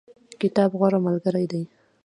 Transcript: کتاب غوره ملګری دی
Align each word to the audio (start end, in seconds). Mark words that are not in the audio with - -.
کتاب 0.41 0.71
غوره 0.79 0.99
ملګری 1.05 1.45
دی 1.51 1.63